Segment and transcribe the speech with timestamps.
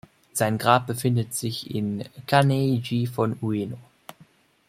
[0.33, 3.77] Sein Grab befindet sich in Kan’ei-ji von Ueno.